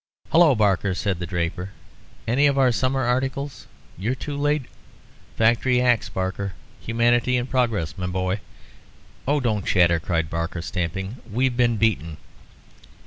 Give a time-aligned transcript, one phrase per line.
[0.31, 1.73] "Hullo, Barker!" said the draper.
[2.27, 3.67] "Any of our summer articles?
[3.99, 4.63] You're too late.
[5.37, 6.53] Factory Acts, Barker.
[6.79, 8.39] Humanity and progress, my boy."
[9.27, 11.17] "Oh, don't chatter," cried Barker, stamping.
[11.31, 12.17] "We've been beaten."